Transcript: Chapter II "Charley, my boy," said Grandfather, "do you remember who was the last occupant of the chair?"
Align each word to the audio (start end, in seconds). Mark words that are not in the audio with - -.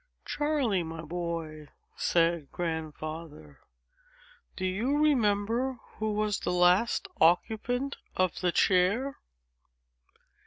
Chapter 0.25 0.45
II 0.45 0.49
"Charley, 0.63 0.83
my 0.83 1.01
boy," 1.03 1.67
said 1.95 2.51
Grandfather, 2.51 3.59
"do 4.55 4.65
you 4.65 4.97
remember 4.97 5.77
who 5.99 6.13
was 6.13 6.39
the 6.39 6.51
last 6.51 7.07
occupant 7.21 7.97
of 8.15 8.39
the 8.41 8.51
chair?" 8.51 9.19